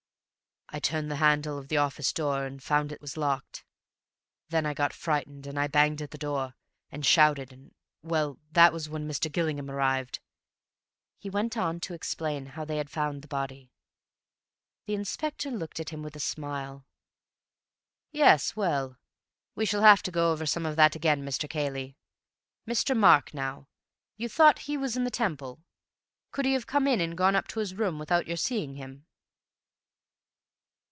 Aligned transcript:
I 0.73 0.79
turned 0.79 1.11
the 1.11 1.17
handle 1.17 1.57
of 1.57 1.67
the 1.67 2.11
door 2.15 2.45
and 2.45 2.63
found 2.63 2.93
it 2.93 3.01
was 3.01 3.17
locked. 3.17 3.65
Then 4.47 4.65
I 4.65 4.73
got 4.73 4.93
frightened, 4.93 5.45
and 5.45 5.59
I 5.59 5.67
banged 5.67 6.01
at 6.01 6.11
the 6.11 6.17
door, 6.17 6.55
and 6.89 7.05
shouted, 7.05 7.51
and—well, 7.51 8.39
that 8.53 8.71
was 8.71 8.87
when 8.87 9.05
Mr. 9.05 9.29
Gillingham 9.29 9.69
arrived." 9.69 10.19
He 11.17 11.29
went 11.29 11.57
on 11.57 11.81
to 11.81 11.93
explain 11.93 12.45
how 12.45 12.63
they 12.63 12.77
had 12.77 12.89
found 12.89 13.21
the 13.21 13.27
body. 13.27 13.69
The 14.85 14.93
inspector 14.93 15.51
looked 15.51 15.81
at 15.81 15.89
him 15.89 16.03
with 16.03 16.15
a 16.15 16.21
smile. 16.21 16.85
"Yes, 18.13 18.55
well, 18.55 18.95
we 19.55 19.65
shall 19.65 19.81
have 19.81 20.01
to 20.03 20.09
go 20.11 20.31
over 20.31 20.45
some 20.45 20.65
of 20.65 20.77
that 20.77 20.95
again, 20.95 21.21
Mr. 21.25 21.49
Cayley. 21.49 21.97
Mr. 22.65 22.95
Mark, 22.95 23.33
now. 23.33 23.67
You 24.15 24.29
thought 24.29 24.57
he 24.59 24.77
was 24.77 24.95
in 24.95 25.03
the 25.03 25.11
Temple. 25.11 25.65
Could 26.31 26.45
he 26.45 26.53
have 26.53 26.65
come 26.65 26.87
in, 26.87 27.01
and 27.01 27.17
gone 27.17 27.35
up 27.35 27.49
to 27.49 27.59
his 27.59 27.75
room, 27.75 27.99
without 27.99 28.25
your 28.25 28.37
seeing 28.37 28.75
him?" 28.75 29.05